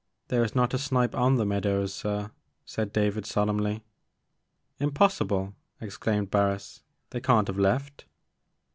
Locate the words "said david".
2.66-3.24